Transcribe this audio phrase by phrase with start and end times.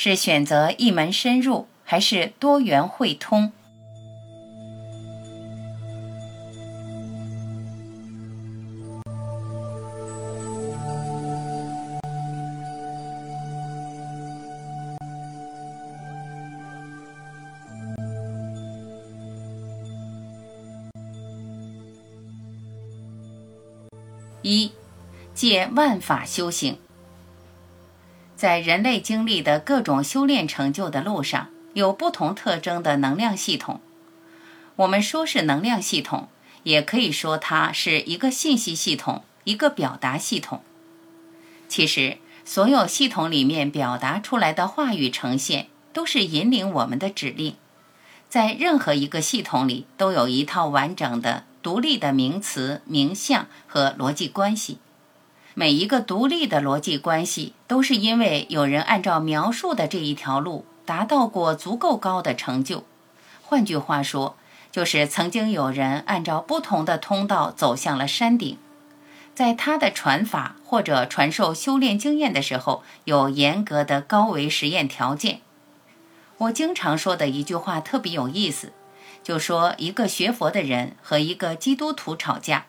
[0.00, 3.50] 是选择一门深入，还是多元汇通？
[24.42, 24.70] 一，
[25.34, 26.78] 借万法修行。
[28.38, 33.80] 在人类经历的各种修炼成就的路上，有不同特征的能量系统。
[34.76, 36.28] 我们说是能量系统，
[36.62, 40.62] 也可以说它是一个信息系统，一个表达系统。
[41.66, 47.56] 其实，所有系统里面表达出来的话语呈现，都是引领我们的指令。
[48.28, 54.78] 在任何一个系统里，都有一套完整的、独立的名词、名相和逻辑关系。
[55.58, 62.84] 每一个独立的逻辑关系，都是因为有人按照描述的这一条路达到过足够高的成就。
[63.42, 64.36] 换句话说，
[64.70, 68.56] 就是曾经有人按照不同的通道走向了山顶。
[69.34, 75.40] 在他的传法或者传授修炼经验的时候，有严格的高维实验条件。
[76.36, 78.72] 我经常说的一句话特别有意思，
[79.24, 82.66] 就说一个学佛的人和一个基督徒吵架。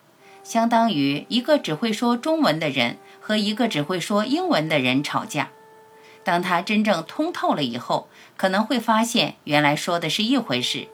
[0.50, 5.52] 相当于一个只会说中文的人和一个只会说英文的人吵架。
[6.23, 10.88] 当他真正通透了以后，可能会发现原来说的是一回事，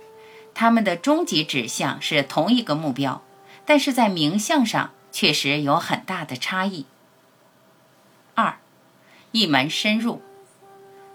[0.53, 3.23] 他们的终极指向是同一个目标，
[3.65, 6.85] 但是在名相上确实有很大的差异。
[8.33, 8.57] 二，
[9.31, 10.21] 一门深入，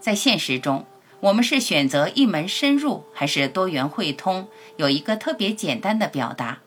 [0.00, 0.86] 在现实中，
[1.20, 4.48] 我们是选择一门深入还是多元汇通？
[4.78, 6.60] 有一个特别简单的表达，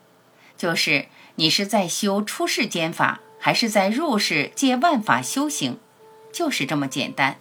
[0.56, 1.06] 就是。
[1.36, 5.78] 你是在修出世间法，还是在入世借万法修行？
[6.32, 7.38] 就是这么简单。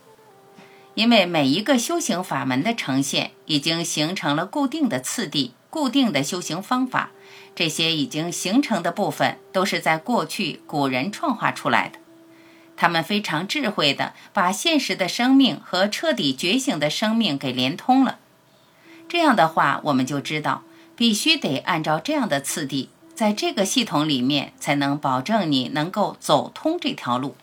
[0.95, 7.11] 因为每一个修行法门的呈现，已经形成了固定的次第、固定的修行方法。
[7.55, 11.99] 这些已经形成的部分，都是在过去古人创化出来的。
[12.75, 18.17] 他们非常智慧的把现实的生命和彻底觉醒的生命给连通了。
[19.07, 20.63] 这样的话，我们就知道，
[20.95, 22.89] 必须得按照这样的次第。
[23.15, 27.35] 在这个系统里面，才能保证你能够走通这条路。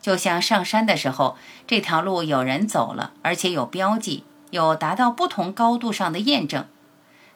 [0.00, 6.66] 就像上山的时候，这条路有人走了，而且有标记，有达到不同高度上的验证，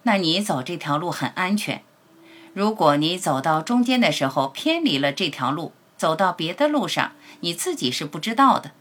[0.02, 1.82] 那你走这条路很安全。
[2.52, 8.72] 如果你走到中间的时候偏离了这条路，走到别的路上，你自己是不知道的。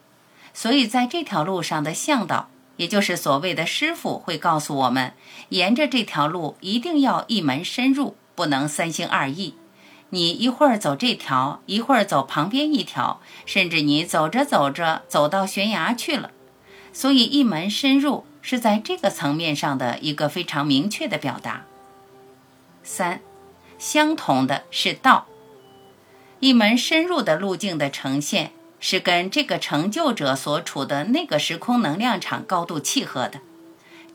[0.54, 5.14] 所以在这条路上的向导，也就是所谓的师傅，会告诉我们，
[5.50, 8.16] 沿着这条路一定要一门深入。
[8.38, 9.56] 不能三心二意，
[10.12, 16.30] 你一会儿走这条，一会儿走旁边一条，甚至你走着走着走到悬崖去了。
[16.94, 21.66] 所以一门深入是在这个层面上的一个非常明确的表达。
[22.84, 23.22] 三，
[23.80, 25.26] 相同的是道，
[26.40, 33.42] 一门深入的路径的呈现是跟这个成就者所处的那个时空能量场高度契合的。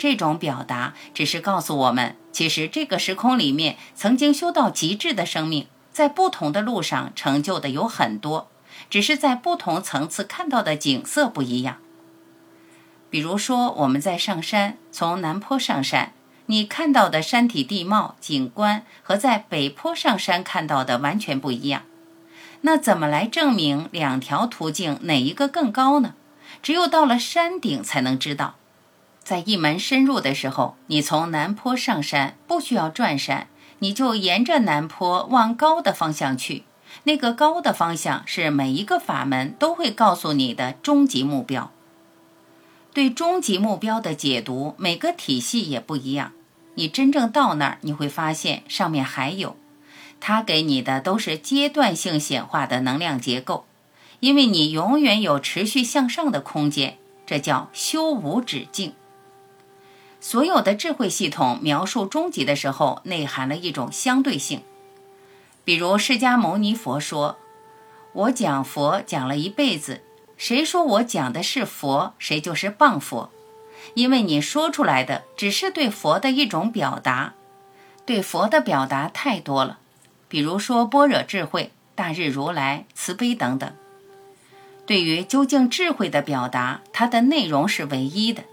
[0.02, 8.50] 这种表达只是告诉我们，其实这个时空里面曾经修到极致的生命，在不同的路上成就的有很多，
[8.90, 11.76] 只是在不同层次看到的景色不一样。
[13.10, 16.12] 比如说，我们在上山，从南坡上山，
[16.46, 21.82] 你看到的山体地貌景观和在北坡上山看到的完全不一样。
[22.62, 26.14] 那怎么来证明两条途径哪一个更高呢？
[26.60, 28.56] 只有到了山顶才能知道。
[29.24, 33.46] 在一门深入的时候，你从南坡上山，不需要转山，
[33.78, 36.64] 你就沿着南坡往高的方向去。
[37.04, 41.70] 那个高的方向是每一个法门都会告诉你的终极目标。
[42.92, 46.32] 对终极目标的解读，每个体系也不一样。
[46.74, 49.56] 你真正到那儿，你会发现上面还有，
[50.20, 53.64] 它给你的都是阶段性显化的能量结构，
[54.20, 58.94] 因为你永远有持续向上的空间，这叫修无止境。
[60.22, 64.62] 所有的智慧系统描述终极的时候，内含了一种相对性。
[65.64, 67.38] 比如释迦牟尼佛说
[68.14, 70.00] ：“我讲佛讲了一辈子，
[70.36, 73.30] 谁说我讲的是佛，谁就是谤佛，
[73.94, 77.34] 因为你说出来的只是对佛的一种表达，
[78.06, 79.80] 对佛的表达太多了，
[80.28, 83.68] 比如说般若智慧、大日如来、慈悲等等。
[84.86, 88.44] 对于究竟智慧的表达，它的内容是唯一的，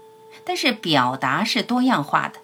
[0.44, 2.40] 但是表达是多样化的。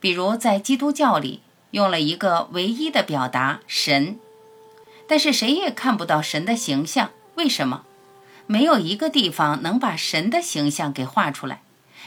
[0.00, 1.40] 比如在基督教里，
[1.70, 4.18] 用了一个唯一的表达“神”，
[5.08, 7.84] 但是谁也看不到神的形象，为什么？
[8.46, 11.62] 没有一个地方能把神的形象给画出来。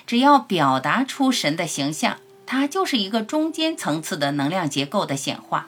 [0.07, 5.67] 只要表达出神的形象，它就是一个中间层次的能量结构的显化。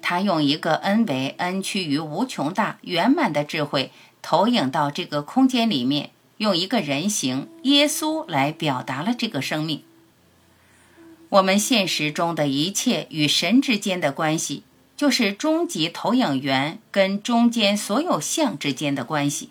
[0.00, 3.90] 它用一个 n 为 n 趋于无穷大圆满的智慧。
[4.20, 9.82] 投影到这个空间里面，用一个人形耶稣来表达了这个生命。
[11.28, 14.62] 我们现实中的一切与神之间的关系，
[14.96, 19.50] 就是终极投影源跟中间所有相之间的关系。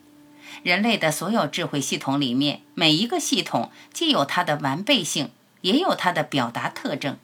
[0.64, 5.30] 人类的所有智慧系统里面，每一个系统既有它的完备性，
[5.62, 7.18] 也有它的表达特征。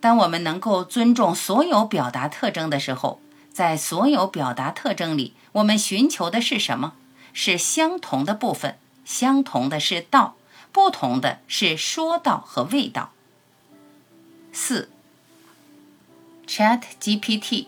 [0.00, 3.20] 当我们能够尊重所有表达特征的时候，
[3.52, 6.94] 在所有表达特征里，我们寻求的是什么？
[7.38, 10.36] 是相同的部分，相同的是道，
[10.72, 13.12] 不同的是说道和味道。
[14.54, 14.88] 四
[16.46, 17.66] ，Chat GPT，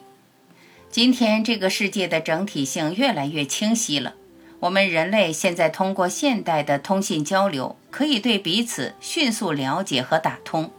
[0.90, 4.14] 今天这个世界的整体性越来越清晰了。
[4.60, 10.72] 我们人类现在通过现代的通信交流，可以对彼此迅速了解和打通，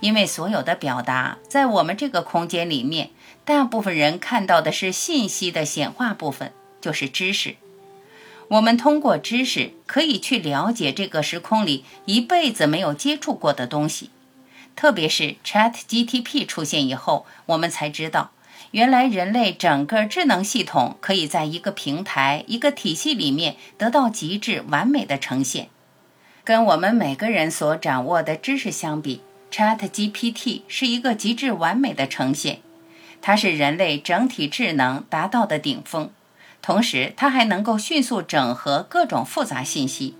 [0.00, 3.10] 因为所有的表达在我们这个空间里面。
[3.44, 7.56] 大部分人看到的是信息的显化部分，就是知识。
[8.50, 14.10] 我们通过知识可以去了解这个时空里一辈子没有接触过的东西。
[14.74, 18.32] 特别是 Chat GTP 出现以后，我们才知道，
[18.72, 25.68] 原来人类整个智能系统可以在一个平台、一个体系里面得到极致完美的呈现。
[26.42, 29.20] 跟我们每个人所掌握的知识相比
[29.52, 32.60] ，Chat GPT 是一个极致完美的呈现。
[33.22, 36.10] 它是人类整体智能达到的顶峰，
[36.62, 40.14] 同时它还能够迅速整合各种复杂信息。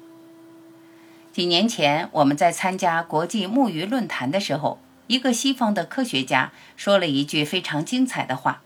[1.33, 8.63] 几年前，我们在参加国际木鱼论坛的时候，一个西方的科学家说了一句非常精彩的话。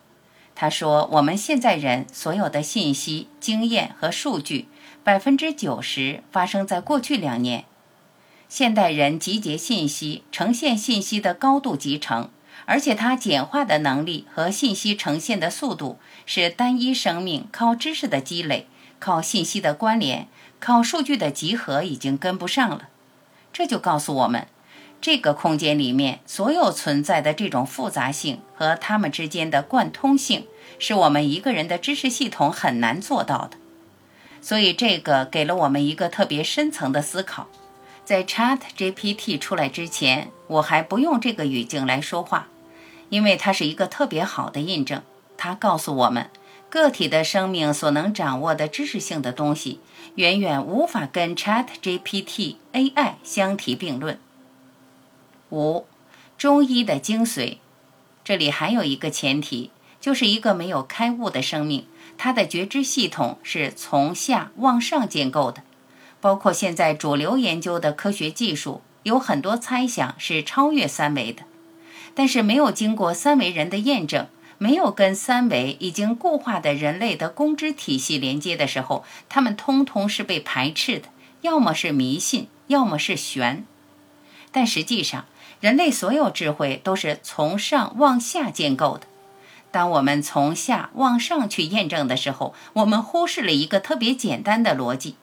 [0.55, 4.69] 他说：“我们现在人所有的信息、经验和数据，
[5.03, 7.65] 百分之九十发生在过去两年。
[8.49, 12.31] 现代人集结信息、呈现信息的高度集成。”
[12.67, 18.67] 而且它简化的能力和信息呈现的速度，是单一生命靠知识的积累、
[18.99, 20.29] 靠信息的关联、
[20.59, 22.89] 靠数据的集合已经跟不上了。
[23.53, 24.49] 这就告诉我们，
[25.01, 30.47] 这个空间里面所有存在的这种复杂性和它们之间的贯通性，
[30.79, 33.59] 是我们一个人的知识系统很难做到的。
[34.41, 37.49] 所以这个给了我们一个特别深层的思考。
[38.05, 42.49] 在 Chat GPT 出来之前，我还不用这个语境来说话。
[43.11, 45.03] 因为它是一个特别好的印证，
[45.37, 46.31] 它告诉我们，
[46.69, 49.79] 个体的生命所能掌握的知识性的东西，
[50.17, 54.19] 远远无法跟 Chat GPT AI 相提并论。
[55.51, 55.87] 五，
[56.37, 57.59] 中医的精髓，
[58.25, 59.71] 这里还有一个前提，
[60.01, 61.87] 就是一个没有开悟的生命，
[62.19, 65.63] 它的觉知系统是从下往上建构的，
[66.25, 71.43] 包括现在主流研究的科学技术，有很多猜想是超越三维的。
[72.15, 74.27] 但是没有经过三维人的验证，
[74.57, 81.09] 没有跟三维已经固化的人类的公知体系连接的时候，他们通通是被排斥的，
[81.43, 83.67] 要么是迷信，要么是玄。
[84.51, 85.27] 但实际上，
[85.61, 89.07] 人类所有智慧都是从上往下建构的。
[89.71, 95.17] 当我们从下往上去验证的时候，我们忽视了一个特别简单的逻辑，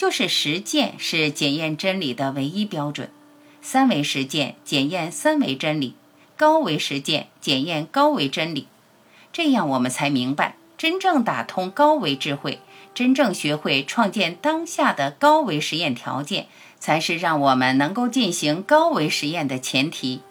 [0.00, 3.10] 就是实践是检验真理的唯一标准，
[3.60, 5.94] 三维实践检验三维真理。
[6.38, 8.66] 高维实践检验高维真理，
[9.30, 12.60] 这样我们才明白，真正打通高维智慧，
[12.94, 16.46] 真正学会创建当下的高维实验条件，
[16.78, 20.22] 才是让我们能够进行高维实验的前提。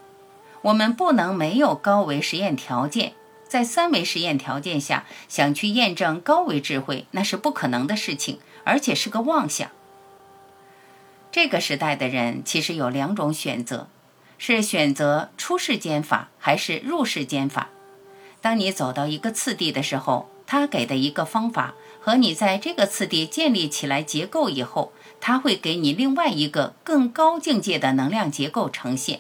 [0.64, 3.14] 我们不能没有高维实验条件，
[3.48, 9.70] 在三维实验条件下想去验证高维智慧，那是不可能的事情，而且是个妄想。
[11.32, 13.88] 这个时代的人其实有两种选择。
[14.42, 17.68] 是选择出世间法还是入世间法？
[18.40, 29.20] 当你走到一个次第的时候，他给的一个方法和你在这个次第建立起来结构以后，他会给你另外一个更高境界的能量结构呈现。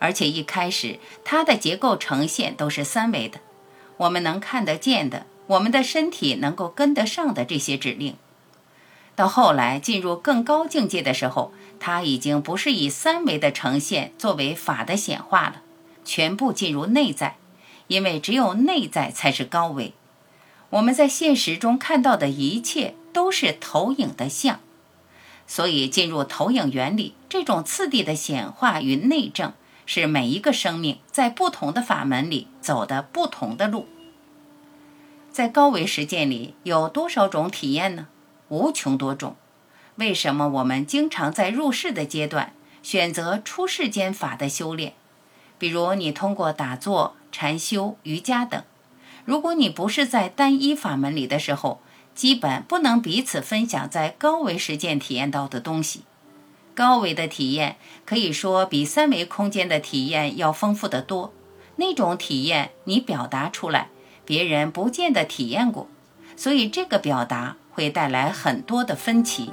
[0.00, 3.38] 而且一开始它的结构呈现都是三维的，
[3.98, 8.16] 我们能看得见的，我们的身体能够跟得上的这些指令。
[9.14, 15.62] 到后来进入更高境界的时候，它已经不是以三维的呈现作为法的显化了，
[16.04, 17.36] 全部进入内在，
[17.88, 19.92] 因为只有内在才是高维。
[20.70, 24.60] 我们在现实中看到的一切都是投影的像，
[25.46, 29.52] 所以进入投影原理这种次第的显化与内证，
[29.84, 33.88] 是每一个生命在不同的法门里走的不同的路。
[35.32, 38.06] 在高维实践里有多少种体验呢？
[38.50, 39.34] 无穷多种。
[39.96, 42.52] 为什么我们经常在入世的阶段
[42.82, 44.92] 选择出世间法的修炼？
[45.58, 48.62] 比如你通过打坐、禅修、瑜伽等。
[49.24, 51.80] 如果你不是在单一法门里的时候，
[52.14, 56.04] 基本不能彼此分享在高维实践体验到的东西。
[56.74, 57.76] 高维的体验
[58.06, 61.32] 可以说比三维空间的体验要丰富得多。
[61.76, 63.88] 那种体验你表达出来，
[64.24, 65.88] 别人不见得体验过，
[66.36, 69.52] 所以这个表达会带来很多的分歧。